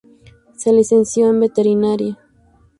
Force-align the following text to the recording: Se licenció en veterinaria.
Se 0.57 0.73
licenció 0.73 1.29
en 1.29 1.39
veterinaria. 1.41 2.17